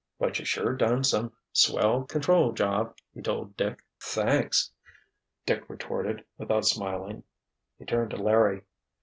[0.17, 3.83] "But you sure done some swell control job," he told Dick.
[3.99, 4.71] "Thanks,"
[5.45, 7.23] Dick retorted, without smiling.
[7.77, 8.63] He turned to Larry.